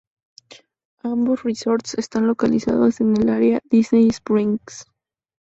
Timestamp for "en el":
3.01-3.29